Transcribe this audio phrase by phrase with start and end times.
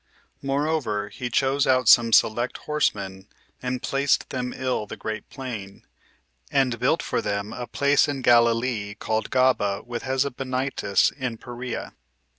[0.41, 3.27] Moreover, he chose out some select horsemen,
[3.61, 5.85] and placed them in the great plain;
[6.49, 11.93] and built [for them] a place in Galilee, called Gaba with Hesebonitis, in Perea.